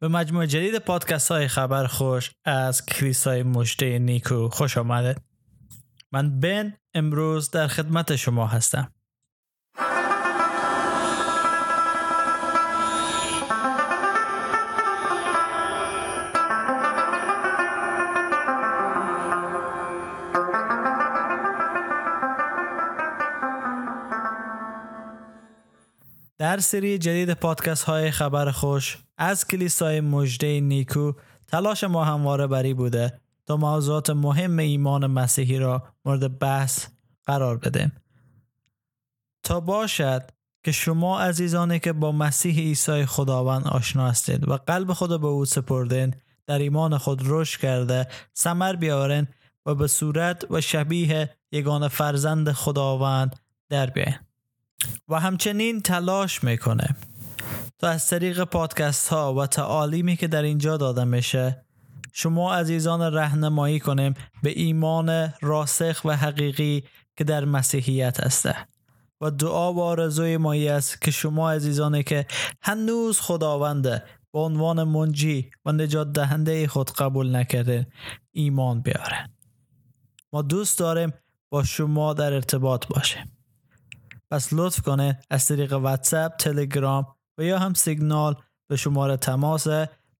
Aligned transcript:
به 0.00 0.08
مجموع 0.08 0.46
جدید 0.46 0.78
پادکست 0.78 1.30
های 1.30 1.48
خبر 1.48 1.86
خوش 1.86 2.30
از 2.44 2.86
کلیسای 2.86 3.42
مجده 3.42 3.98
نیکو 3.98 4.48
خوش 4.48 4.78
آمده 4.78 5.14
من 6.12 6.40
بن 6.40 6.76
امروز 6.94 7.50
در 7.50 7.66
خدمت 7.66 8.16
شما 8.16 8.46
هستم. 8.46 8.92
در 26.60 26.64
سری 26.64 26.98
جدید 26.98 27.32
پادکست 27.34 27.84
های 27.84 28.10
خبر 28.10 28.50
خوش 28.50 28.98
از 29.18 29.46
کلیسای 29.46 30.00
مجده 30.00 30.60
نیکو 30.60 31.12
تلاش 31.48 31.84
ما 31.84 32.04
همواره 32.04 32.46
بری 32.46 32.74
بوده 32.74 33.20
تا 33.46 33.56
موضوعات 33.56 34.10
مهم 34.10 34.58
ایمان 34.58 35.06
مسیحی 35.06 35.58
را 35.58 35.82
مورد 36.04 36.38
بحث 36.38 36.86
قرار 37.26 37.56
بدیم. 37.56 37.92
تا 39.42 39.60
باشد 39.60 40.30
که 40.64 40.72
شما 40.72 41.20
عزیزانی 41.20 41.78
که 41.78 41.92
با 41.92 42.12
مسیح 42.12 42.58
عیسی 42.58 43.06
خداوند 43.06 43.66
آشنا 43.66 44.08
هستید 44.08 44.48
و 44.48 44.56
قلب 44.56 44.92
خود 44.92 45.20
به 45.20 45.26
او 45.26 45.44
سپردین 45.44 46.14
در 46.46 46.58
ایمان 46.58 46.98
خود 46.98 47.22
رشد 47.24 47.60
کرده 47.60 48.08
ثمر 48.36 48.76
بیارین 48.76 49.26
و 49.66 49.74
به 49.74 49.86
صورت 49.86 50.50
و 50.50 50.60
شبیه 50.60 51.30
یگان 51.52 51.88
فرزند 51.88 52.52
خداوند 52.52 53.36
در 53.68 53.90
بیاین. 53.90 54.29
و 55.08 55.20
همچنین 55.20 55.80
تلاش 55.80 56.44
می‌کنه. 56.44 56.96
تا 57.78 57.88
از 57.88 58.06
طریق 58.06 58.44
پادکست 58.44 59.08
ها 59.08 59.34
و 59.34 59.46
تعالیمی 59.46 60.16
که 60.16 60.28
در 60.28 60.42
اینجا 60.42 60.76
داده 60.76 61.04
میشه 61.04 61.64
شما 62.12 62.54
عزیزان 62.54 63.14
رهنمایی 63.14 63.80
کنیم 63.80 64.14
به 64.42 64.50
ایمان 64.50 65.32
راسخ 65.40 66.00
و 66.04 66.16
حقیقی 66.16 66.84
که 67.16 67.24
در 67.24 67.44
مسیحیت 67.44 68.20
هسته. 68.20 68.56
و 69.20 69.30
دعا 69.30 69.72
و 69.72 69.82
آرزوی 69.82 70.36
مایی 70.36 70.68
است 70.68 71.00
که 71.00 71.10
شما 71.10 71.50
عزیزانی 71.50 72.02
که 72.02 72.26
هنوز 72.62 73.20
خداونده 73.20 74.02
به 74.32 74.38
عنوان 74.38 74.82
منجی 74.82 75.50
و 75.64 75.72
نجات 75.72 76.12
دهنده 76.12 76.68
خود 76.68 76.90
قبول 76.90 77.36
نکرده 77.36 77.86
ایمان 78.32 78.82
بیاره 78.82 79.30
ما 80.32 80.42
دوست 80.42 80.78
داریم 80.78 81.12
با 81.50 81.64
شما 81.64 82.14
در 82.14 82.32
ارتباط 82.32 82.86
باشیم. 82.86 83.39
پس 84.30 84.48
لطف 84.52 84.80
کنه 84.80 85.20
از 85.30 85.46
طریق 85.46 85.72
واتساپ، 85.72 86.36
تلگرام 86.36 87.06
و 87.38 87.44
یا 87.44 87.58
هم 87.58 87.74
سیگنال 87.74 88.42
به 88.68 88.76
شماره 88.76 89.16
تماس 89.16 89.66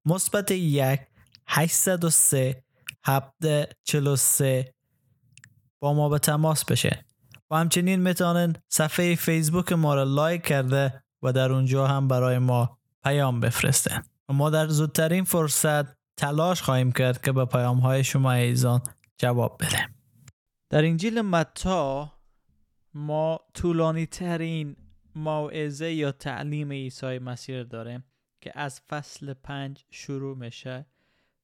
مثبت 0.05 0.51
یک 0.51 1.01
803 1.47 2.65
743 3.05 4.75
با 5.83 5.95
ما 5.95 6.09
به 6.09 6.19
تماس 6.19 6.65
بشه. 6.65 7.05
و 7.51 7.57
همچنین 7.57 8.01
می‌تونن 8.01 8.53
صفحه 8.69 9.15
فیسبوک 9.15 9.73
ما 9.73 9.95
را 9.95 10.03
لایک 10.03 10.43
کرده 10.43 11.03
و 11.23 11.33
در 11.33 11.53
اونجا 11.53 11.87
هم 11.87 12.09
برای 12.09 12.39
ما 12.39 12.79
پیام 13.05 13.41
بفرستن 13.41 14.03
و 14.29 14.33
ما 14.33 14.51
در 14.51 14.69
زودترین 14.69 15.25
فرصت 15.25 16.01
تلاش 16.17 16.63
خواهیم 16.63 16.93
کرد 16.93 17.23
که 17.23 17.33
به 17.33 17.45
پیام 17.45 17.79
های 17.79 18.05
شما 18.05 18.33
ایزان 18.33 18.81
جواب 19.19 19.63
بدیم 19.63 19.95
در 20.71 20.85
انجیل 20.85 21.21
متا 21.21 22.13
ما 22.95 23.41
طولانی 23.55 24.07
ترین 24.07 24.77
موعظه 25.15 25.93
یا 25.93 26.13
تعلیم 26.13 26.73
عیسی 26.73 27.19
مسیر 27.19 27.63
داریم 27.63 28.05
که 28.41 28.59
از 28.59 28.81
فصل 28.81 29.33
پنج 29.35 29.85
شروع 29.91 30.37
میشه 30.37 30.87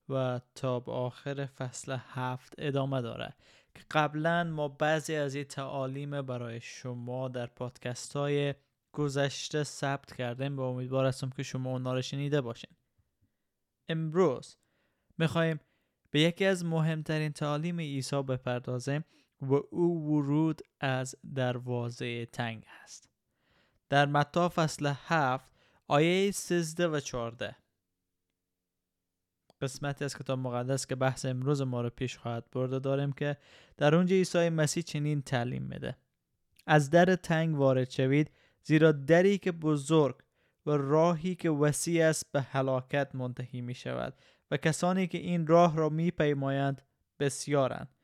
و 0.08 0.40
تا 0.54 0.80
به 0.80 0.92
آخر 0.92 1.46
فصل 1.46 1.96
هفت 2.00 2.54
ادامه 2.58 3.00
داره. 3.00 3.34
که 3.74 3.82
قبلا 3.90 4.44
ما 4.44 4.68
بعضی 4.68 5.14
از 5.14 5.34
این 5.34 5.44
تعالیم 5.44 6.22
برای 6.22 6.60
شما 6.60 7.28
در 7.28 7.46
پادکست 7.46 8.16
های 8.16 8.54
گذشته 8.92 9.64
ثبت 9.64 10.14
کردیم 10.14 10.58
و 10.58 10.62
امیدوار 10.62 11.06
هستم 11.06 11.30
که 11.30 11.42
شما 11.42 11.70
اونا 11.70 11.94
رو 11.94 12.02
شنیده 12.02 12.40
باشین. 12.40 12.70
امروز 13.88 14.56
می‌خوایم 15.18 15.60
به 16.10 16.20
یکی 16.20 16.44
از 16.44 16.64
مهمترین 16.64 17.32
تعالیم 17.32 17.80
عیسی 17.80 18.22
بپردازیم 18.22 19.04
و 19.42 19.54
او 19.70 20.16
ورود 20.16 20.62
از 20.80 21.16
دروازه 21.34 22.26
تنگ 22.26 22.64
است. 22.82 23.08
در 23.88 24.06
متا 24.06 24.48
فصل 24.48 24.92
هفت 25.06 25.50
آیه 25.88 26.30
13 26.30 26.88
و 26.88 27.00
14 27.00 27.56
قسمتی 29.60 30.04
از 30.04 30.16
کتاب 30.16 30.38
مقدس 30.38 30.86
که 30.86 30.94
بحث 30.94 31.24
امروز 31.24 31.62
ما 31.62 31.80
رو 31.80 31.90
پیش 31.90 32.18
خواهد 32.18 32.50
برده 32.50 32.78
داریم 32.78 33.12
که 33.12 33.36
در 33.76 33.94
اونجا 33.94 34.16
عیسی 34.16 34.48
مسیح 34.48 34.82
چنین 34.82 35.22
تعلیم 35.22 35.62
میده. 35.62 35.96
از 36.66 36.90
در 36.90 37.16
تنگ 37.16 37.58
وارد 37.58 37.90
شوید 37.90 38.30
زیرا 38.62 38.92
دری 38.92 39.38
که 39.38 39.52
بزرگ 39.52 40.16
و 40.66 40.70
راهی 40.70 41.34
که 41.34 41.50
وسیع 41.50 42.06
است 42.06 42.32
به 42.32 42.42
هلاکت 42.42 43.14
منتهی 43.14 43.60
می 43.60 43.74
شود 43.74 44.14
و 44.50 44.56
کسانی 44.56 45.06
که 45.06 45.18
این 45.18 45.46
راه 45.46 45.76
را 45.76 45.88
می 45.88 46.10
پیمایند 46.10 46.82
بسیارند. 47.20 47.95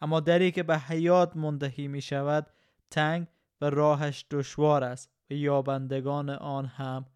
اما 0.00 0.20
دری 0.20 0.52
که 0.52 0.62
به 0.62 0.78
حیات 0.78 1.36
منتهی 1.36 1.88
می 1.88 2.02
شود 2.02 2.46
تنگ 2.90 3.26
و 3.60 3.70
راهش 3.70 4.24
دشوار 4.30 4.84
است 4.84 5.10
و 5.30 5.34
یابندگان 5.34 6.30
آن 6.30 6.66
هم 6.66 7.06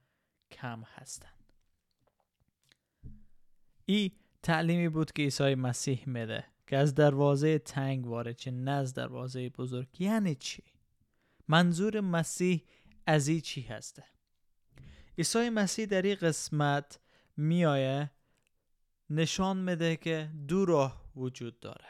کم 0.50 0.82
هستند. 0.94 1.52
ای 3.86 4.10
تعلیمی 4.42 4.88
بود 4.88 5.12
که 5.12 5.22
عیسی 5.22 5.54
مسیح 5.54 6.02
میده 6.06 6.44
که 6.66 6.76
از 6.76 6.94
دروازه 6.94 7.58
تنگ 7.58 8.06
وارد 8.06 8.36
چه 8.36 8.50
نه 8.50 8.70
از 8.70 8.94
دروازه 8.94 9.48
بزرگ. 9.48 10.00
یعنی 10.00 10.34
چی؟ 10.34 10.62
منظور 11.48 12.00
مسیح 12.00 12.62
از 13.06 13.28
ای 13.28 13.40
چی 13.40 13.62
هسته؟ 13.62 14.04
عیسی 15.18 15.50
مسیح 15.50 15.86
در 15.86 16.02
این 16.02 16.14
قسمت 16.14 17.00
میایه 17.36 18.10
نشان 19.10 19.56
میده 19.56 19.96
که 19.96 20.30
دو 20.48 20.64
راه 20.64 21.04
وجود 21.16 21.60
داره. 21.60 21.86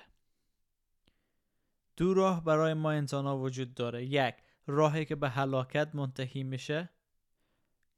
دو 1.97 2.15
راه 2.15 2.45
برای 2.45 2.75
ما 2.75 2.91
انسان 2.91 3.25
ها 3.25 3.39
وجود 3.39 3.75
داره. 3.75 4.05
یک 4.05 4.35
راهی 4.67 5.05
که 5.05 5.15
به 5.15 5.29
هلاکت 5.29 5.95
منتهی 5.95 6.43
میشه 6.43 6.91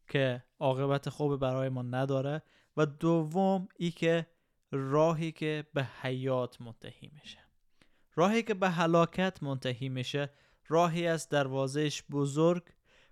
که 0.08 0.44
عاقبت 0.58 1.08
خوب 1.08 1.36
برای 1.36 1.68
ما 1.68 1.82
نداره 1.82 2.42
و 2.76 2.86
دوم 2.86 3.68
ای 3.76 3.90
که 3.90 4.26
راهی 4.70 5.32
که 5.32 5.66
به 5.74 5.84
حیات 5.84 6.60
منتهی 6.60 7.10
میشه. 7.20 7.38
راهی 8.14 8.42
که 8.42 8.54
به 8.54 8.70
هلاکت 8.70 9.42
منتهی 9.42 9.88
میشه 9.88 10.30
راهی 10.68 11.06
از 11.06 11.28
دروازهش 11.28 12.02
بزرگ 12.10 12.62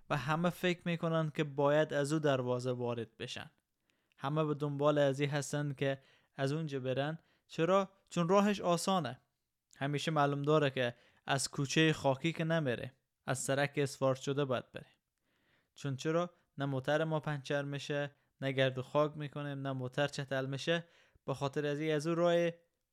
و 0.09 0.17
همه 0.17 0.49
فکر 0.49 0.81
می‌کنن 0.85 1.31
که 1.35 1.43
باید 1.43 1.93
از 1.93 2.13
او 2.13 2.19
دروازه 2.19 2.71
وارد 2.71 3.17
بشن. 3.17 3.51
همه 4.17 4.45
به 4.45 4.53
دنبال 4.53 4.97
ازی 4.97 5.25
هستن 5.25 5.73
که 5.73 6.01
از 6.37 6.51
اونجا 6.51 6.79
برن. 6.79 7.19
چرا؟ 7.47 7.89
چون 8.09 8.27
راهش 8.29 8.61
آسانه. 8.61 9.21
همیشه 9.75 10.11
معلوم 10.11 10.41
داره 10.41 10.69
که 10.69 10.95
از 11.25 11.49
کوچه 11.49 11.93
خاکی 11.93 12.33
که 12.33 12.43
نمیره 12.43 12.95
از 13.25 13.39
سرک 13.39 13.73
اسفارت 13.77 14.21
شده 14.21 14.45
باید 14.45 14.71
بره 14.71 14.91
چون 15.75 15.95
چرا؟ 15.95 16.33
نه 16.57 16.65
موتر 16.65 17.03
ما 17.03 17.19
پنچر 17.19 17.61
میشه 17.61 18.15
نه 18.41 18.51
گرد 18.51 18.77
و 18.77 18.81
خاک 18.81 19.17
می‌کنه 19.17 19.55
نه 19.55 19.71
موتر 19.71 20.07
چتل 20.07 20.45
میشه. 20.45 20.87
به 21.25 21.33
خاطر 21.33 21.65
از 21.65 21.81
از 21.81 22.07
او 22.07 22.15
راه 22.15 22.49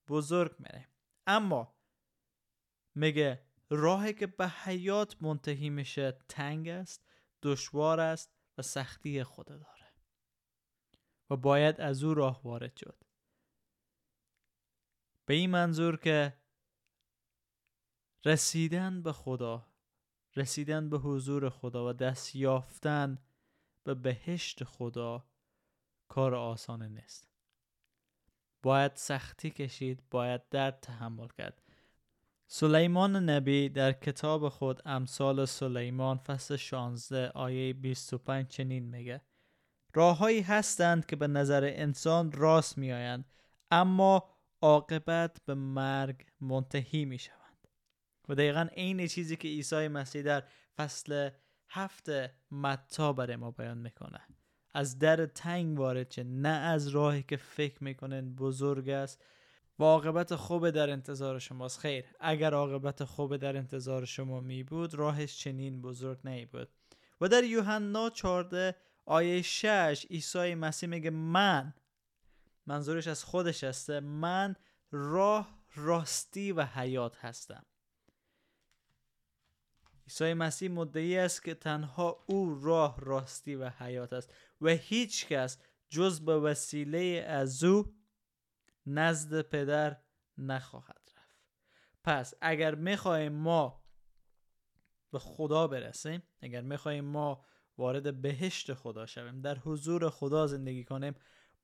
بزرگ 0.09 0.57
میره 0.59 0.89
اما 1.27 1.75
میگه 2.95 3.47
راهی 3.71 4.13
که 4.13 4.27
به 4.27 4.49
حیات 4.49 5.23
منتهی 5.23 5.71
میشه 5.71 6.19
تنگ 6.29 6.69
است 6.69 7.09
دشوار 7.43 8.01
است 8.01 8.35
و 8.59 8.63
سختی 8.63 9.23
خود 9.23 9.47
داره. 9.47 9.93
و 11.31 11.37
باید 11.37 11.81
از 11.81 12.05
او 12.05 12.15
راه 12.15 12.43
وارد 12.43 12.77
شد. 12.77 13.05
به 15.27 15.35
این 15.35 15.51
منظور 15.51 15.97
که 15.97 16.42
رسیدن 18.25 19.03
به 19.03 19.13
خدا 19.13 19.67
رسیدن 20.37 20.91
به 20.91 20.99
حضور 20.99 21.49
خدا 21.49 21.89
و 21.89 21.93
دست 21.93 22.37
یافتن 22.37 23.19
به 23.85 23.95
بهشت 23.95 24.65
خدا 24.65 25.25
کار 26.09 26.35
آسان 26.35 26.83
نیست. 26.83 27.29
باید 28.63 28.93
سختی 28.95 29.51
کشید 29.51 30.03
باید 30.11 30.49
درد 30.49 30.81
تحمل 30.81 31.29
کرد. 31.39 31.63
سلیمان 32.47 33.17
نبی 33.31 33.69
در 33.69 33.93
کتاب 33.93 34.49
خود 34.49 34.83
امثال 34.85 35.45
سلیمان 35.45 36.19
فصل 36.19 36.57
16 36.57 37.29
آیه 37.29 37.73
25 37.73 38.49
چنین 38.49 38.85
میگه. 38.85 39.21
راههایی 39.95 40.41
هستند 40.41 41.07
که 41.07 41.17
به 41.17 41.27
نظر 41.27 41.65
انسان 41.65 42.33
راست 42.33 42.79
میآیند 42.79 43.25
اما 43.71 44.29
عاقبت 44.63 45.37
به 45.47 45.55
مرگ 45.55 46.27
منتهی 46.41 47.05
می 47.05 47.19
شود 47.19 47.42
و 48.33 48.35
دقیقا 48.35 48.69
عین 48.77 49.07
چیزی 49.07 49.37
که 49.37 49.49
عیسی 49.49 49.89
مسیح 49.89 50.23
در 50.23 50.43
فصل 50.77 51.31
هفت 51.69 52.09
متا 52.51 53.13
برای 53.13 53.37
ما 53.37 53.51
بیان 53.51 53.79
می‌کنه. 53.79 54.21
از 54.75 54.99
در 54.99 55.27
تنگ 55.27 55.79
وارد 55.79 56.09
چه 56.09 56.25
نه 56.25 56.49
از 56.49 56.89
راهی 56.89 57.23
که 57.23 57.37
فکر 57.37 57.85
می‌کنن 57.85 58.35
بزرگ 58.35 58.89
است. 58.89 59.25
و 59.79 59.85
عاقبت 59.85 60.35
خوب 60.35 60.71
در 60.71 60.91
انتظار 60.91 61.39
شماست. 61.39 61.79
خیر 61.79 62.05
اگر 62.21 62.55
عاقبت 62.55 63.05
خوب 63.05 63.37
در 63.37 63.57
انتظار 63.57 64.05
شما 64.05 64.41
می 64.41 64.63
بود 64.63 64.95
راهش 64.95 65.39
چنین 65.39 65.83
بزرگ 65.83 66.19
نمی 66.25 66.47
بود 66.47 66.69
و 67.21 67.29
در 67.29 67.45
یوحنا 67.45 68.11
14 68.11 68.77
آیه 69.07 69.43
6 69.43 70.07
عیسی 70.11 70.55
مسیح 70.55 70.89
میگه 70.89 71.11
من 71.11 71.75
منظورش 72.67 73.07
از 73.07 73.25
خودش 73.25 73.65
هسته 73.65 74.01
من 74.01 74.57
راه 74.91 75.65
راستی 75.75 76.53
و 76.53 76.63
حیات 76.63 77.17
هستم. 77.25 77.65
عیسی 80.13 80.35
مسیح 80.35 80.71
مدعی 80.71 81.19
است 81.19 81.45
که 81.45 81.55
تنها 81.55 82.25
او 82.27 82.61
راه 82.63 83.01
راستی 83.01 83.55
و 83.55 83.69
حیات 83.69 84.13
است 84.13 84.35
و 84.61 84.69
هیچ 84.69 85.27
کس 85.27 85.59
جز 85.89 86.21
به 86.21 86.39
وسیله 86.39 87.25
از 87.29 87.65
او 87.65 87.95
نزد 88.87 89.43
پدر 89.43 89.97
نخواهد 90.39 91.11
رفت. 91.17 91.41
پس 92.05 92.35
اگر 92.41 92.75
می‌خواهیم 92.75 93.33
ما 93.33 93.85
به 95.11 95.19
خدا 95.19 95.67
برسیم 95.67 96.23
اگر 96.41 96.61
می‌خواهیم 96.61 97.05
ما 97.05 97.45
وارد 97.79 98.23
بهشت 98.23 98.75
خدا 98.75 99.07
شویم 99.07 99.41
در 99.41 99.59
حضور 99.59 100.11
خدا 100.11 100.47
زندگی 100.47 100.85
کنیم 100.85 101.15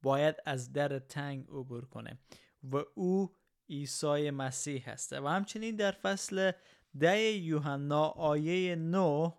باید 0.02 0.36
از 0.46 0.72
در 0.72 0.98
تنگ 0.98 1.46
عبور 1.48 1.84
کنیم 1.84 2.18
و 2.62 2.76
او 2.94 3.36
عیسی 3.70 4.30
مسیح 4.30 4.90
هسته. 4.90 5.20
و 5.20 5.28
همچنین 5.28 5.76
در 5.76 5.92
فصل 5.92 6.52
ده 7.00 7.18
یوحنا 7.18 8.06
آیه 8.06 8.76
9 8.76 9.32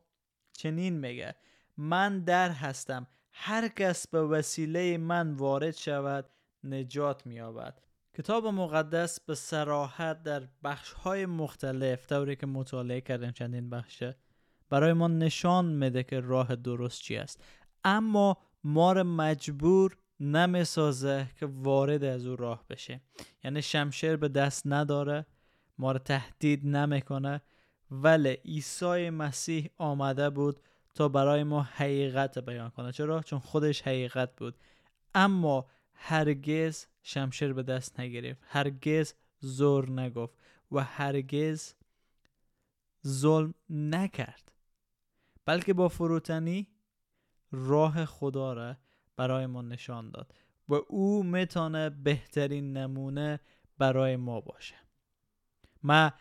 چنین 0.51 0.93
میگه 0.99 1.35
من 1.77 2.19
در 2.19 2.49
هستم 2.49 3.07
هر 3.31 3.67
کس 3.67 4.07
به 4.07 4.21
وسیله 4.21 4.97
من 4.97 5.33
وارد 5.33 5.75
شود 5.75 6.29
نجات 6.63 7.25
مییابد. 7.25 7.81
کتاب 8.17 8.47
مقدس 8.47 9.19
به 9.19 9.35
سراحت 9.35 10.23
در 10.23 10.47
بخش 10.63 10.91
های 10.91 11.25
مختلف 11.25 12.07
طوری 12.07 12.35
که 12.35 12.45
مطالعه 12.45 13.01
کردیم 13.01 13.31
چندین 13.31 13.69
بخشه 13.69 14.15
برای 14.69 14.93
ما 14.93 15.07
نشان 15.07 15.65
میده 15.65 16.03
که 16.03 16.19
راه 16.19 16.55
درست 16.55 17.01
چی 17.01 17.17
است. 17.17 17.43
اما 17.83 18.37
ما 18.63 18.93
رو 18.93 19.03
مجبور 19.03 19.97
نمی‌سازه 20.19 21.27
که 21.39 21.45
وارد 21.45 22.03
از 22.03 22.25
او 22.25 22.35
راه 22.35 22.65
بشه 22.69 23.01
یعنی 23.43 23.61
شمشیر 23.61 24.15
به 24.15 24.27
دست 24.27 24.63
نداره 24.65 25.25
ما 25.79 25.91
رو 25.91 25.99
تهدید 25.99 26.67
نمی‌کنه. 26.67 27.41
ولی 27.91 28.29
عیسی 28.29 29.09
مسیح 29.09 29.69
آمده 29.77 30.29
بود 30.29 30.59
تا 30.95 31.09
برای 31.09 31.43
ما 31.43 31.61
حقیقت 31.61 32.39
بیان 32.39 32.69
کنه. 32.69 32.91
چرا؟ 32.91 33.21
چون 33.21 33.39
خودش 33.39 33.81
حقیقت 33.81 34.35
بود. 34.35 34.55
اما 35.15 35.65
هرگز 35.93 36.85
شمشیر 37.03 37.53
به 37.53 37.63
دست 37.63 37.99
نگرفت. 37.99 38.41
هرگز 38.47 39.13
زور 39.39 39.89
نگفت 39.91 40.33
و 40.71 40.83
هرگز 40.83 41.73
ظلم 43.07 43.53
نکرد. 43.69 44.51
بلکه 45.45 45.73
با 45.73 45.87
فروتنی 45.87 46.67
راه 47.51 48.05
خدا 48.05 48.53
را 48.53 48.75
برای 49.17 49.45
ما 49.45 49.61
نشان 49.61 50.11
داد 50.11 50.33
و 50.69 50.73
او 50.73 51.23
می‌تونه 51.23 51.89
بهترین 51.89 52.77
نمونه 52.77 53.39
برای 53.77 54.15
ما 54.15 54.41
باشه. 54.41 54.75
من 55.83 56.11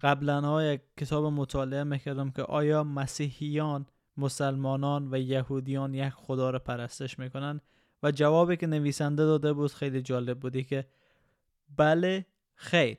قبلا 0.00 0.40
های 0.40 0.78
کتاب 0.96 1.24
مطالعه 1.24 1.84
می‌کردم 1.84 2.30
که 2.30 2.42
آیا 2.42 2.84
مسیحیان 2.84 3.86
مسلمانان 4.16 5.08
و 5.14 5.18
یهودیان 5.18 5.94
یک 5.94 6.12
خدا 6.12 6.50
را 6.50 6.58
پرستش 6.58 7.18
می‌کنن 7.18 7.60
و 8.02 8.10
جوابی 8.10 8.56
که 8.56 8.66
نویسنده 8.66 9.24
داده 9.24 9.52
بود 9.52 9.72
خیلی 9.72 10.02
جالب 10.02 10.40
بودی 10.40 10.64
که 10.64 10.86
بله 11.76 12.26
خیر. 12.54 12.98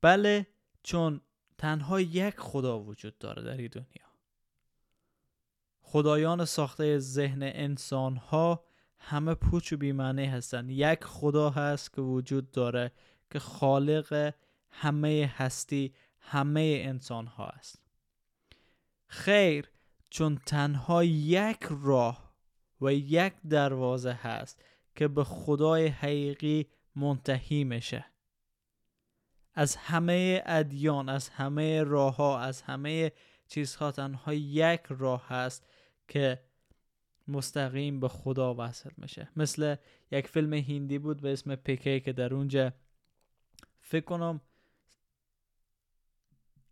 بله 0.00 0.46
چون 0.82 1.20
تنها 1.58 2.00
یک 2.00 2.40
خدا 2.40 2.80
وجود 2.80 3.18
داره 3.18 3.42
در 3.42 3.56
این 3.56 3.68
دنیا. 3.72 4.06
خدایان 5.80 6.44
ساخته 6.44 6.98
ذهن 6.98 7.42
انسان 7.42 8.16
ها 8.16 8.64
همه 8.98 9.34
پوچ 9.34 9.72
و 9.72 9.76
بیمعنی 9.76 10.26
هستند. 10.26 10.70
یک 10.70 11.04
خدا 11.04 11.50
هست 11.50 11.92
که 11.92 12.02
وجود 12.02 12.50
داره 12.50 12.92
که 13.30 13.38
خالق 13.38 14.34
همه 14.80 15.34
هستی 15.36 15.94
همه 16.20 16.82
انسان 16.84 17.26
ها 17.26 17.46
است. 17.46 17.82
خیر 19.06 19.70
چون 20.10 20.40
تنها 20.46 21.04
یک 21.04 21.66
راه 21.70 22.34
و 22.80 22.92
یک 22.92 23.32
دروازه 23.48 24.12
هست 24.12 24.64
که 24.94 25.08
به 25.08 25.24
خدای 25.24 25.86
حقیقی 25.86 26.66
منتهی 26.96 27.64
میشه. 27.64 28.04
از 29.54 29.76
همه 29.76 30.42
ادیان 30.46 31.08
از 31.08 31.28
همه 31.28 31.82
راه 31.82 32.16
ها 32.16 32.38
از 32.40 32.62
همه 32.62 33.12
چیزها 33.48 33.92
تنها 33.92 34.34
یک 34.34 34.80
راه 34.88 35.28
هست 35.28 35.66
که 36.08 36.42
مستقیم 37.28 38.00
به 38.00 38.08
خدا 38.08 38.54
وصل 38.58 38.90
میشه. 38.96 39.28
مثل 39.36 39.76
یک 40.10 40.28
فیلم 40.28 40.52
هندی 40.54 40.98
بود 40.98 41.20
به 41.20 41.32
اسم 41.32 41.54
پیکی 41.54 42.00
که 42.00 42.12
در 42.12 42.34
اونجا 42.34 42.72
فکر 43.80 44.04
کنم 44.04 44.40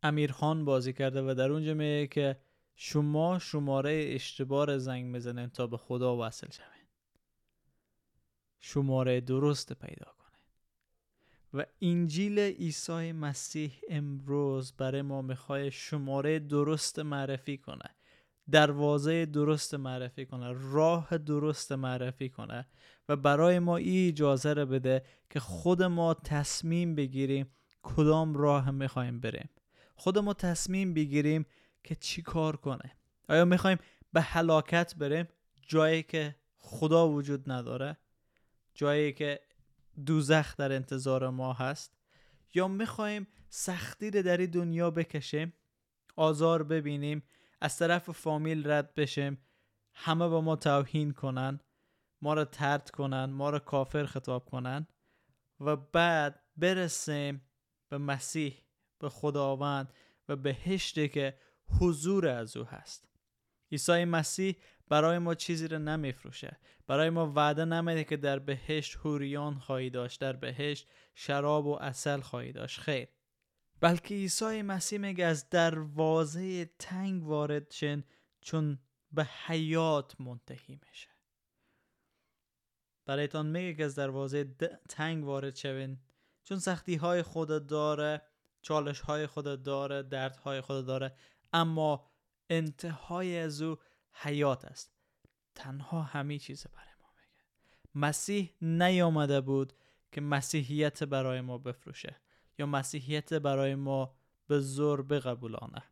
امیرخان 0.03 0.65
بازی 0.65 0.93
کرده 0.93 1.23
و 1.23 1.35
در 1.35 1.51
اونجا 1.51 1.75
میگه 1.75 2.07
که 2.07 2.37
شما 2.75 3.39
شماره 3.39 4.05
اشتبار 4.09 4.79
زنگ 4.79 5.05
می‌زنین 5.05 5.47
تا 5.47 5.67
به 5.67 5.77
خدا 5.77 6.17
وصل 6.17 6.47
شوین. 6.51 6.87
شماره 8.61 9.21
درست 9.21 9.73
پیدا 9.73 10.13
کنین. 10.19 10.45
و 11.55 11.67
انجیل 11.83 12.39
عیسی 12.39 13.13
مسیح 13.13 13.73
امروز 13.89 14.73
برای 14.73 15.03
ما 15.03 15.23
می‌خواد 15.23 15.69
شماره 15.69 16.39
درست 16.39 16.99
معرفی 16.99 17.59
کنه. 17.59 17.91
دروازه 18.51 19.27
درست 19.27 19.75
معرفی 19.75 20.27
کنه. 20.27 20.73
راه 20.73 21.19
درست 21.19 21.73
معرفی 21.73 22.29
کنه. 22.29 22.67
و 23.09 23.17
برای 23.17 23.59
ما 23.59 23.77
این 23.77 24.09
اجازه 24.09 24.53
رو 24.55 24.67
بده 24.67 25.03
که 25.31 25.41
خود 25.41 25.83
ما 25.83 26.15
تصمیم 26.15 26.95
بگیریم 26.95 27.51
کدام 27.83 28.35
راه 28.35 28.71
می‌خوایم 28.71 29.21
بریم. 29.21 29.49
خود 29.94 30.19
ما 30.19 30.35
تصمیم 30.35 30.94
بگیریم 30.94 31.47
که 31.85 31.94
چی 31.94 32.23
کار 32.23 32.56
کنه. 32.56 32.97
آیا 33.29 33.44
می‌خوایم 33.44 33.79
به 34.12 34.21
هلاکت 34.21 34.94
بریم؟ 34.94 35.29
جایی 35.62 36.03
که 36.03 36.37
خدا 36.59 37.09
وجود 37.09 37.51
نداره. 37.51 37.96
جایی 38.75 39.13
که 39.13 39.41
دوزخ 40.06 40.56
در 40.56 40.72
انتظار 40.72 41.31
ما 41.31 41.53
هست. 41.53 41.93
یا 42.55 42.69
می‌خوایم 42.69 43.27
سختی 43.49 44.11
رو 44.11 44.22
در 44.22 44.37
دنیا 44.37 44.91
بکشیم 44.91 45.53
آزار 46.17 46.63
ببینیم 46.63 47.22
از 47.61 47.79
طرف 47.79 48.11
فامیل 48.11 48.70
رد 48.70 48.94
بشیم 48.94 49.39
همه 49.94 50.29
به 50.29 50.41
ما 50.41 50.56
توهین 50.56 51.13
کنن 51.13 51.61
ما 52.22 52.34
رو 52.34 52.44
ترد 52.44 52.91
کنن 52.91 53.25
ما 53.25 53.51
رو 53.51 53.58
کافر 53.58 54.06
خطاب 54.06 54.51
کنن 54.51 54.87
و 55.61 55.77
بعد 55.77 56.43
برسیم 56.56 57.43
به 57.89 57.99
مسیح. 57.99 58.62
به 59.03 59.09
خداوند 59.09 59.93
و 60.29 60.37
بهشتی 60.37 61.09
که 61.09 61.39
حضور 61.81 62.29
از 62.29 62.56
او 62.56 62.65
هست. 62.65 63.09
عیسی 63.73 64.05
مسیح 64.05 64.56
برای 64.89 65.19
ما 65.19 65.35
چیزی 65.35 65.69
رو 65.69 65.79
نمیفروشه. 65.79 66.59
برای 66.87 67.11
ما 67.11 67.32
وعده 67.32 67.65
نمیده 67.65 68.05
که 68.05 68.17
در 68.17 68.39
بهشت 68.39 68.97
حوریان 68.97 69.59
خواهی 69.59 69.91
داشت 69.91 70.21
در 70.21 70.32
بهشت 70.32 70.89
شراب 71.15 71.67
و 71.67 71.79
اصل 71.81 72.21
خواهی 72.21 72.53
داشت. 72.53 72.81
خیر. 72.81 73.09
بلکه 73.81 74.15
عیسی 74.15 74.63
مسیح 74.63 74.99
میگه 74.99 75.25
از 75.25 75.51
دروازه 75.51 76.65
تنگ 76.65 77.27
وارد 77.27 77.71
شن 77.71 78.05
چون 78.41 78.79
به 79.13 79.25
حیات 79.25 80.21
منتهی 80.21 80.81
میشه. 80.89 81.09
برایتان 83.06 83.47
میگه 83.47 83.75
که 83.75 83.85
از 83.85 83.94
دروازه 83.94 84.44
تنگ 84.89 85.25
وارد 85.25 85.56
شوین 85.56 85.99
چون 86.44 86.59
سختی 86.59 86.94
های 86.94 87.23
خود 87.23 87.67
داره. 87.67 88.23
چالش 88.63 89.01
های 89.01 89.27
خود 89.27 89.63
داره 89.63 90.03
درد 90.03 90.37
های 90.37 90.61
خود 90.61 90.87
داره 90.87 91.15
اما 91.53 92.11
انتهای 92.51 93.39
از 93.39 93.63
او 93.63 93.77
حیات 94.13 94.65
است. 94.65 94.93
تنها 95.55 96.03
همه 96.03 96.39
چیز 96.39 96.67
برای 96.67 96.95
ما 97.03 97.09
میگه. 97.17 98.07
مسیح 98.07 98.55
نیامده 98.63 99.41
بود 99.41 99.73
که 100.13 100.21
مسیحیت 100.21 101.05
برای 101.05 101.41
ما 101.41 101.59
بفروشه 101.59 102.17
یا 102.59 102.67
مسیحیت 102.67 103.35
برای 103.35 103.75
ما 103.75 104.15
به 104.47 104.61
زور 104.61 105.03
بقبولانه 105.03 105.83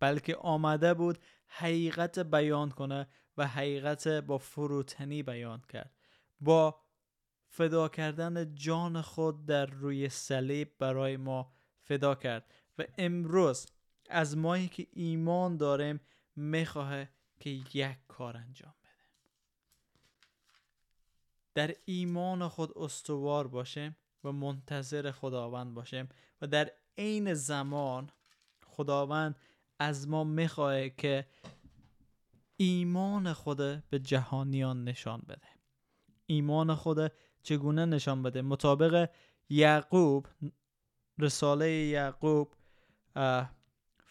بلکه 0.00 0.36
آمده 0.36 0.94
بود 0.94 1.18
حقیقت 1.46 2.18
بیان 2.18 2.70
کنه 2.70 3.08
و 3.36 3.46
حقیقت 3.46 4.08
با 4.08 4.38
فروتنی 4.38 5.22
بیان 5.22 5.62
کرد. 5.68 5.94
با 6.40 6.80
فدا 7.48 7.88
کردن 7.88 8.54
جان 8.54 9.02
خود 9.02 9.46
در 9.46 9.66
روی 9.66 10.08
صلیب 10.08 10.78
برای 10.78 11.16
ما 11.16 11.52
فدا 11.90 12.14
کرد. 12.14 12.54
و 12.78 12.84
امروز 12.98 13.66
از 14.10 14.36
مایی 14.36 14.68
که 14.68 14.86
ایمان 14.92 15.56
داریم 15.56 16.00
می‌خواه 16.36 17.04
که 17.40 17.50
یک 17.74 17.96
کار 18.08 18.36
انجام 18.36 18.74
بده. 18.82 19.04
در 21.54 21.74
ایمان 21.84 22.48
خود 22.48 22.78
استوار 22.78 23.48
باشیم 23.48 23.96
و 24.24 24.32
منتظر 24.32 25.10
خداوند 25.10 25.74
باشیم 25.74 26.08
و 26.42 26.46
در 26.46 26.72
عین 26.98 27.34
زمان 27.34 28.10
خداوند 28.66 29.36
از 29.78 30.08
ما 30.08 30.24
می‌خواه 30.24 30.88
که 30.88 31.26
ایمان 32.56 33.32
خود 33.32 33.58
به 33.88 33.98
جهانیان 33.98 34.84
نشان 34.84 35.22
بده. 35.28 35.48
ایمان 36.26 36.74
خود 36.74 37.12
چگونه 37.42 37.84
نشان 37.84 38.22
بده؟ 38.22 38.42
مطابق 38.42 39.10
یعقوب 39.48 40.26
رساله 41.20 41.70
یعقوب 41.70 42.52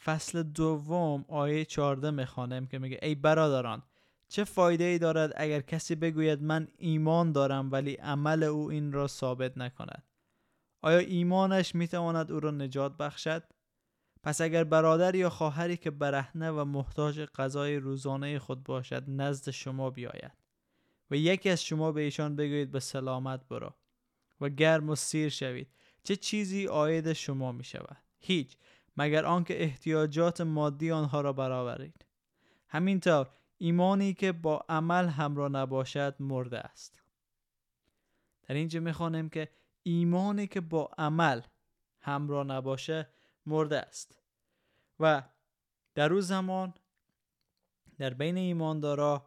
فصل 0.03 0.43
دوم 0.43 1.25
آیه 1.27 1.65
14 1.65 2.11
می‌خوانم 2.11 2.67
که 2.67 2.79
میگه 2.79 2.99
ای 3.01 3.15
برادران 3.15 3.83
چه 4.27 4.43
فایده 4.43 4.83
ای 4.83 4.99
دارد 4.99 5.33
اگر 5.35 5.61
کسی 5.61 5.95
بگوید 5.95 6.41
من 6.41 6.67
ایمان 6.77 7.31
دارم 7.31 7.71
ولی 7.71 7.93
عمل 7.93 8.43
او 8.43 8.71
این 8.71 8.91
را 8.91 9.07
ثابت 9.07 9.57
نکند؟ 9.57 10.03
آیا 10.81 10.97
ایمانش 10.97 11.75
می‌تواند 11.75 12.31
او 12.31 12.39
را 12.39 12.51
نجات 12.51 12.97
بخشد؟ 12.97 13.43
پس 14.23 14.41
اگر 14.41 14.63
برادر 14.63 15.15
یا 15.15 15.29
خواهری 15.29 15.77
که 15.77 15.91
برهنه 15.91 16.51
و 16.51 16.65
محتاج 16.65 17.19
غذای 17.19 17.77
روزانه 17.77 18.39
خود 18.39 18.63
باشد 18.63 19.03
نزد 19.07 19.49
شما 19.49 19.89
بیاید 19.89 20.31
و 21.11 21.15
یکی 21.15 21.49
از 21.49 21.63
شما 21.63 21.91
به 21.91 22.01
ایشان 22.01 22.35
بگویید 22.35 22.71
به 22.71 22.79
سلامت 22.79 23.47
برو 23.47 23.73
و 24.41 24.49
گرم 24.49 24.89
و 24.89 24.95
سیر 24.95 25.29
شوید. 25.29 25.67
چه 26.09 26.15
چیزی 26.15 26.67
آید 26.67 27.13
شما 27.13 27.51
می 27.51 27.63
شود؟ 27.63 27.97
هیچ. 28.19 28.57
مگر 28.97 29.25
آنکه 29.25 29.63
احتیاجات 29.63 30.41
مادی 30.41 30.91
آنها 30.91 31.21
را 31.21 31.33
برآورید. 31.33 32.05
همینطور 32.67 33.27
ایمانی 33.57 34.13
که 34.13 34.31
با 34.31 34.65
عمل 34.69 35.07
همراه 35.07 35.49
نباشد 35.49 36.15
مرده 36.19 36.59
است. 36.59 37.01
در 38.47 38.55
اینجا 38.55 38.79
می‌خوانیم 38.79 39.29
که 39.29 39.49
ایمانی 39.83 40.47
که 40.47 40.61
با 40.61 40.91
عمل 40.97 41.41
همراه 42.01 42.45
نباشه 42.45 43.07
مرده 43.45 43.79
است. 43.79 44.19
و 44.99 45.23
در 45.95 46.13
او 46.13 46.21
زمان 46.21 46.73
در 47.97 48.13
بین 48.13 48.37
ایماندارا 48.37 49.25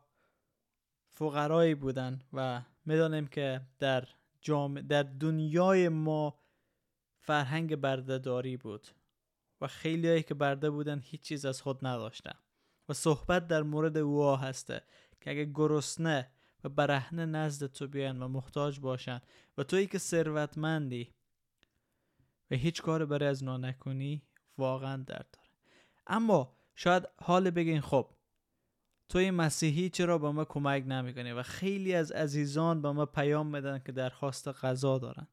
فقرایی 1.08 1.74
بودن 1.74 2.20
و 2.32 2.62
می‌دانیم 2.86 3.26
که 3.26 3.60
در 3.78 4.08
جامعه 4.40 4.82
در 4.82 5.02
دنیای 5.02 5.88
ما 5.88 6.41
فرهنگ 7.22 7.76
بردهداری 7.76 8.56
بود 8.56 8.88
و 9.60 9.66
خیلی 9.66 10.22
که 10.22 10.34
برده 10.34 10.70
بودن 10.70 11.00
هیچ 11.04 11.20
چیز 11.20 11.44
از 11.44 11.62
خود 11.62 11.86
نداشتن 11.86 12.34
و 12.88 12.92
صحبت 12.92 13.48
در 13.48 13.62
مورد 13.62 13.96
او 13.96 14.36
هسته 14.36 14.82
که 15.20 15.30
اگه 15.30 15.44
گرسنه 15.44 16.30
و 16.64 16.68
برهنه 16.68 17.26
نزد 17.26 17.66
تو 17.66 17.88
بیان 17.88 18.22
و 18.22 18.28
محتاج 18.28 18.80
باشن 18.80 19.20
و 19.58 19.62
تویی 19.62 19.86
که 19.86 19.98
ثروتمندی 19.98 21.14
و 22.50 22.54
هیچ 22.54 22.82
کار 22.82 23.06
برای 23.06 23.28
از 23.28 23.44
نا 23.44 23.56
نکنی 23.56 24.22
واقعا 24.58 24.96
درد 24.96 25.28
داره. 25.32 25.48
اما 26.06 26.56
شاید 26.74 27.08
حال 27.22 27.50
بگین 27.50 27.80
خب 27.80 28.10
توی 29.08 29.30
مسیحی 29.30 29.90
چرا 29.90 30.18
به 30.18 30.30
ما 30.30 30.44
کمک 30.44 30.84
نمی‌کنی 30.86 31.32
و 31.32 31.42
خیلی 31.42 31.94
از 31.94 32.12
عزیزان 32.12 32.82
به 32.82 32.92
ما 32.92 33.06
پیام 33.06 33.46
میدن 33.46 33.78
که 33.78 33.92
درخواست 33.92 34.48
غذا 34.48 34.98
دارن 34.98 35.26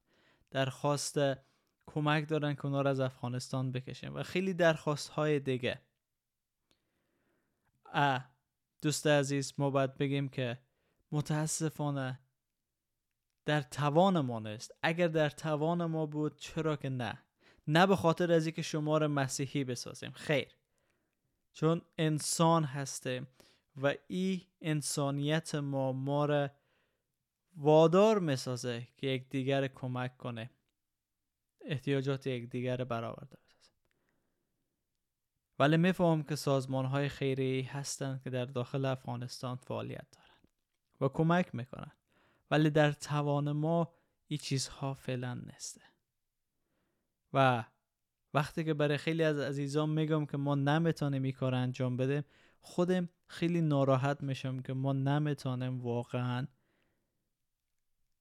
درخواست 0.51 1.19
کمک 1.93 2.29
دارن 2.29 2.55
اونا 2.63 2.81
از 2.81 2.99
افغانستان 2.99 3.71
بکشن 3.71 4.09
و 4.09 4.23
خیلی 4.23 4.53
درخواست 4.53 5.09
های 5.09 5.39
دیگه. 5.39 5.81
ا 7.93 8.19
دوست 8.81 9.07
عزیز 9.07 9.53
ما 9.57 9.69
باید 9.69 9.97
بگیم 9.97 10.29
که 10.29 10.59
متاسفانه 11.11 12.19
در 13.45 13.61
توان 13.61 14.19
ما 14.19 14.39
نیست. 14.39 14.71
اگر 14.81 15.07
در 15.07 15.29
توان 15.29 15.85
ما 15.85 16.05
بود 16.05 16.37
چرا 16.37 16.75
که 16.75 16.89
نه؟ 16.89 17.23
نه 17.67 17.87
به 17.87 17.95
خاطر 17.95 18.31
از 18.31 18.45
اینکه 18.45 18.61
شما 18.61 18.97
را 18.97 19.07
مسیحی 19.07 19.63
بسازیم. 19.63 20.11
خیر. 20.11 20.47
چون 21.53 21.81
انسان 21.97 22.63
هستیم 22.63 23.27
و 23.81 23.93
این 24.07 24.41
انسانیت 24.61 25.55
ما 25.55 25.91
ما 25.91 26.25
را 26.25 26.49
وادار 27.55 28.19
می‌سازه 28.19 28.87
که 28.97 29.07
یک 29.07 29.29
دیگر 29.29 29.67
کمک 29.67 30.17
کنه. 30.17 30.49
احتیاجات 31.69 32.27
یک 32.27 32.49
دیگر 32.49 32.83
برآورده 32.83 33.37
بسازه 33.45 33.71
ولی 35.59 35.77
میفهم 35.77 36.23
که 36.23 36.35
سازمان 36.35 36.85
های 36.85 37.09
خیری 37.09 37.61
هستند 37.61 38.23
که 38.23 38.29
در 38.29 38.45
داخل 38.45 38.85
افغانستان 38.85 39.55
فعالیت 39.55 40.07
دارند 40.11 40.47
و 41.01 41.07
کمک 41.07 41.55
می‌کنند. 41.55 41.95
ولی 42.51 42.69
در 42.69 42.91
توان 42.91 43.51
ما 43.51 43.93
این 44.27 44.39
چیزها 44.39 44.93
فعلا 44.93 45.33
نیسته. 45.33 45.81
و 47.33 47.65
وقتی 48.33 48.63
که 48.63 48.73
برای 48.73 48.97
خیلی 48.97 49.23
از 49.23 49.39
عزیزان 49.39 49.89
میگم 49.89 50.25
که 50.25 50.37
ما 50.37 50.55
نمی‌تونیم 50.55 51.23
این 51.23 51.31
کار 51.31 51.55
انجام 51.55 51.97
بدیم 51.97 52.23
خودم 52.61 53.09
خیلی 53.27 53.61
ناراحت 53.61 54.23
میشم 54.23 54.59
که 54.59 54.73
ما 54.73 54.93
نمی‌تونیم 54.93 55.81
واقعا 55.81 56.47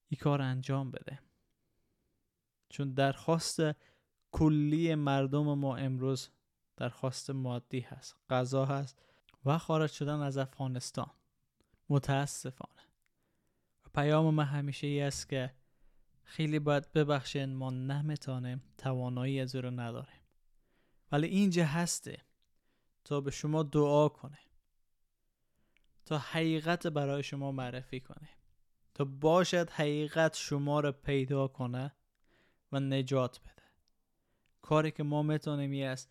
این 0.08 0.20
کار 0.20 0.42
انجام 0.42 0.90
بده 0.90 1.27
چون 2.68 2.92
درخواست 2.92 3.60
کلی 4.32 4.94
مردم 4.94 5.54
ما 5.54 5.76
امروز 5.76 6.28
درخواست 6.76 7.30
مادی 7.30 7.80
هست 7.80 8.16
غذا 8.30 8.64
هست 8.64 9.02
و 9.44 9.58
خارج 9.58 9.90
شدن 9.90 10.20
از 10.20 10.38
افغانستان. 10.38 11.10
متاسفانه. 11.88 12.82
و 13.86 13.88
پیام 13.94 14.34
ما 14.34 14.44
همیشه 14.44 14.86
ای 14.86 15.00
است 15.00 15.28
که 15.28 15.54
خیلی 16.24 16.58
باید 16.58 16.92
ببخشین 16.92 17.54
ما 17.54 17.70
نمی‌تونیم 17.70 18.62
توانایی 18.78 19.40
از 19.40 19.56
رو 19.56 19.70
نداریم. 19.70 20.20
ولی 21.12 21.26
اینجا 21.26 21.64
هسته 21.64 22.22
تا 23.04 23.20
به 23.20 23.30
شما 23.30 23.62
دعا 23.62 24.08
کنه. 24.08 24.38
تا 26.06 26.18
حقیقت 26.18 26.86
برای 26.86 27.22
شما 27.22 27.52
معرفی 27.52 28.00
کنه. 28.00 28.28
تا 28.94 29.04
باشد 29.04 29.70
حقیقت 29.70 30.36
شما 30.36 30.80
رو 30.80 30.92
پیدا 30.92 31.48
کنه 31.48 31.92
و 32.72 32.80
نجات 32.80 33.40
بده. 33.40 33.62
کاری 34.62 34.90
که 34.90 35.02
ما 35.02 35.22
می‌تونیم 35.22 35.86
است. 35.86 36.10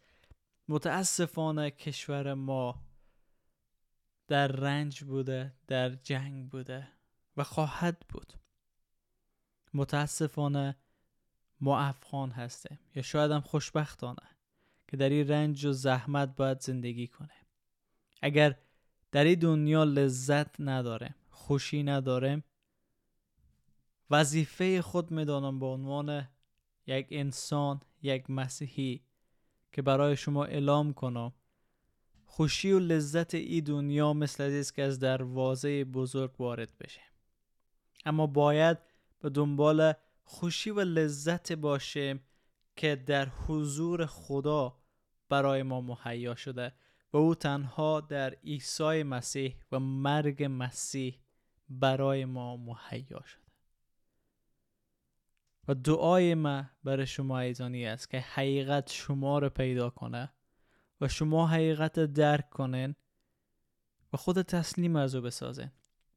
متاسفانه 0.68 1.72
کشور 1.72 2.34
ما 2.34 2.84
در 4.28 4.48
رنج 4.48 5.04
بوده 5.04 5.54
در 5.68 5.90
جنگ 5.90 6.50
بوده 6.50 6.88
و 7.38 7.44
خواهد 7.44 8.06
بود. 8.10 8.34
متاسفانه 9.74 10.76
ما 11.62 11.80
افغان 11.80 12.32
هستیم 12.32 12.80
یا 12.96 13.02
شاید 13.02 13.32
هم 13.32 13.42
خوشبختانه 13.42 14.38
که 14.88 14.98
در 14.98 15.10
این 15.10 15.28
رنج 15.28 15.66
و 15.66 15.72
زحمت 15.72 16.36
باید 16.36 16.62
زندگی 16.62 17.08
کنه 17.08 17.34
اگر 18.22 18.60
در 19.12 19.24
این 19.24 19.40
دنیا 19.40 19.84
لذت 19.84 20.62
نداره 20.62 21.16
خوشی 21.30 21.84
نداره 21.84 22.44
وظیفه 24.10 24.82
خود 24.82 25.12
می‌دانم 25.12 25.60
به 25.60 25.66
عنوان 25.66 26.28
یک 26.88 27.08
انسان 27.12 27.82
یک 28.02 28.30
مسیحی 28.30 29.02
که 29.72 29.82
برای 29.82 30.16
شما 30.16 30.46
اعلام 30.46 30.94
کنم 30.94 31.34
خوشی 32.26 32.72
و 32.72 32.80
لذت 32.80 33.36
ای 33.36 33.62
دنیا 33.62 34.14
مثل 34.14 34.44
است 34.44 34.76
که 34.76 34.84
از 34.84 35.00
دروازه 35.00 35.84
بزرگ 35.84 36.42
وارد 36.42 36.78
بشه. 36.80 37.02
اما 38.06 38.28
باید 38.28 38.78
به 39.20 39.30
دنبال 39.30 39.94
خوشی 40.24 40.70
و 40.70 40.80
لذت 40.80 41.54
باشیم 41.54 42.24
که 42.76 42.96
در 42.96 43.30
حضور 43.30 44.06
خدا 44.06 44.78
برای 45.30 45.64
ما 45.64 45.82
مهیا 45.82 46.36
شده 46.36 46.74
و 47.14 47.18
او 47.18 47.36
تنها 47.36 48.02
در 48.02 48.34
عیسی 48.34 49.04
مسیح 49.04 49.56
و 49.72 49.80
مرگ 49.80 50.48
مسیح 50.50 51.20
برای 51.70 52.26
ما 52.26 52.58
مهیا 52.58 53.22
شده. 53.26 53.47
و 55.68 55.74
دعای 55.74 56.36
ما 56.36 56.66
برای 56.84 57.08
شما 57.08 57.40
ایزانی 57.40 57.86
است 57.86 58.10
که 58.10 58.20
حقیقت 58.20 58.92
شما 58.92 59.40
رو 59.40 59.50
پیدا 59.50 59.90
کنه 59.90 60.34
و 61.02 61.08
شما 61.08 61.48
حقیقت 61.48 62.00
درک 62.00 62.50
کنین 62.50 62.96
و 64.14 64.18
خود 64.18 64.42
تسلیم 64.42 64.96
از 64.96 65.16
او 65.16 65.22
بسازین 65.22 65.72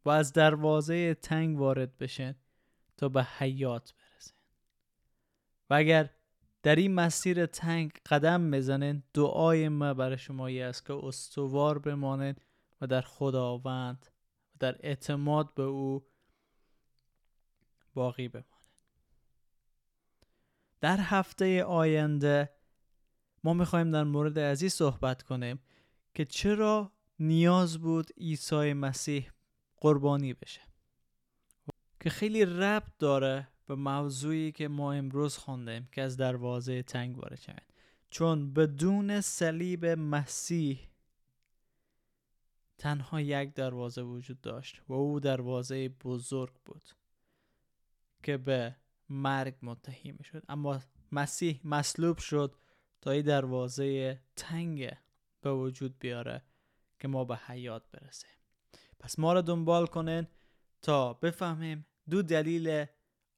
و 0.05 0.11
از 0.11 0.33
دروازه 0.33 1.15
تنگ 1.15 1.59
وارد 1.59 1.99
بشین 1.99 2.35
تا 2.97 3.09
به 3.09 3.25
حیات 3.25 3.95
برسین. 3.95 4.37
و 5.71 5.75
اگر 5.75 6.11
در 6.63 6.77
این 6.77 6.95
مسیر 6.95 7.47
تنگ 7.47 7.93
قدم 7.93 8.51
بزنین 8.51 9.03
دعای 9.15 9.69
ما 9.69 9.95
برای 9.95 10.19
شما 10.19 10.49
است 10.49 10.87
که 10.87 10.95
استوار 10.95 11.79
بمانین 11.79 12.35
و 12.81 12.87
در 12.87 13.01
خداوند 13.01 14.07
و 14.55 14.57
در 14.59 14.77
اعتماد 14.81 15.55
به 15.55 15.63
او 15.63 16.07
باقی 17.95 18.29
بمانین. 18.29 18.60
در 20.81 21.01
هفته 21.01 21.65
آینده 21.65 22.51
ما 23.45 23.53
می‌خوایم 23.53 23.91
در 23.91 24.05
مورد 24.05 24.39
از 24.39 24.65
صحبت 24.65 25.23
کنیم 25.23 25.61
که 26.15 26.25
چرا 26.25 26.93
نیاز 27.19 27.79
بود 27.79 28.11
عیسی 28.19 28.73
مسیح 28.73 29.31
قربانی 29.77 30.35
بشه. 30.35 30.61
که 32.01 32.11
خیلی 32.11 32.45
ربط 32.45 32.99
داره 32.99 33.49
به 33.67 33.75
موضوعی 33.75 34.53
که 34.53 34.69
ما 34.69 34.93
امروز 34.93 35.37
خوندیم 35.37 35.89
که 35.93 36.03
از 36.03 36.17
دروازه 36.17 36.83
تنگ 36.83 37.19
وارد 37.19 37.41
شوند 37.41 37.73
چون 38.11 38.53
بدون 38.53 39.21
صلیب 39.21 39.87
مسیح 39.87 40.91
تنها 42.79 43.21
یک 43.21 43.55
دروازه 43.55 44.03
وجود 44.03 44.41
داشت 44.41 44.83
و 44.89 44.93
او 44.93 45.21
دروازه 45.21 45.89
بزرگ 45.89 46.53
بود 46.65 46.89
که 48.23 48.37
به 48.37 48.77
مرگ 49.11 49.55
متهی 49.63 50.15
شد 50.25 50.43
اما 50.49 50.81
مسیح 51.13 51.61
مصلوب 51.65 52.19
شد 52.19 52.55
تا 53.01 53.11
این 53.11 53.23
دروازه 53.23 54.19
تنگ 54.37 54.97
به 55.41 55.53
وجود 55.53 55.99
بیاره 55.99 56.43
که 56.99 57.09
ما 57.09 57.25
به 57.25 57.37
حیات 57.37 57.83
برسیم. 57.93 58.31
پس 59.01 59.19
ما 59.19 59.33
رو 59.33 59.43
دنبال 59.43 59.87
کنین 59.87 60.27
تا 60.83 61.13
بفهمیم 61.13 61.87
دو 62.11 62.23
دلیل 62.23 62.87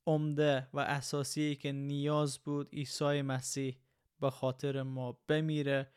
عمده 0.06 0.68
و 0.74 0.80
اساسی 0.80 1.56
که 1.56 1.72
نیاز 1.72 2.38
بود 2.38 2.68
عیسی 2.72 3.22
مسیح 3.22 3.78
به 4.20 4.30
خاطر 4.30 4.82
ما 4.82 5.18
بمیره. 5.28 5.92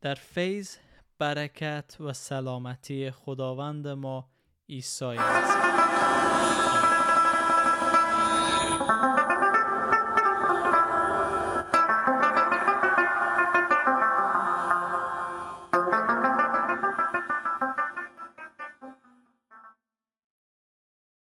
در 0.00 0.14
فیض 0.14 0.76
برکت 1.18 1.96
و 2.00 2.12
سلامتی 2.12 3.10
خداوند 3.10 3.88
ما 3.88 4.30
عیسی 4.68 5.04
مسیح. 5.04 5.87